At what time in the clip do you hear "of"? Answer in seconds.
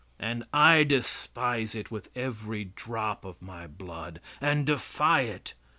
3.23-3.39